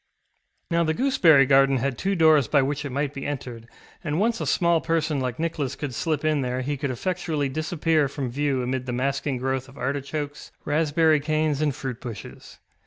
[0.01, 3.67] ŌĆØ Now the gooseberry garden had two doors by which it might be entered,
[4.03, 8.07] and once a small person like Nicholas could slip in there he could effectually disappear
[8.07, 12.57] from view amid the masking growth of artichokes, raspberry canes, and fruit bushes.